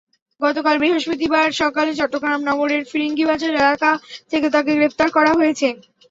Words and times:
গতকাল 0.41 0.75
বৃহস্পতিবার 0.79 1.47
সকালে 1.61 1.91
চট্টগ্রাম 1.95 2.39
নগরের 2.49 2.81
ফিরিঙ্গিবাজার 2.91 3.53
এলাকা 3.55 3.91
থেকে 4.31 4.47
তাঁকে 4.53 4.71
গ্রেপ্তার 4.77 5.07
করা 5.17 5.31
হয়েছে। 5.39 5.67